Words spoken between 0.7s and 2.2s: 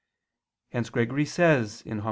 Hence Gregory says (Hom.